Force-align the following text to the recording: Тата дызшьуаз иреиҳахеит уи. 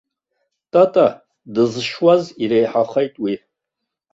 Тата 0.71 1.07
дызшьуаз 1.53 2.23
иреиҳахеит 2.41 3.13
уи. 3.23 3.35